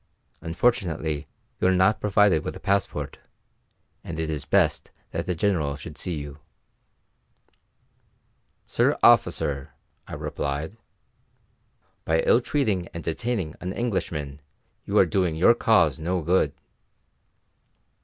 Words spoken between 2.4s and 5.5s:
with a passport, and it is best that the